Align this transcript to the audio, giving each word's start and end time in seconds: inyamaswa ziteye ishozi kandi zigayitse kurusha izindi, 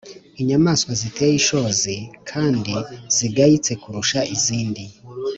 inyamaswa 0.41 0.91
ziteye 1.01 1.33
ishozi 1.41 1.95
kandi 2.29 2.73
zigayitse 3.15 3.71
kurusha 3.81 4.19
izindi, 4.35 4.83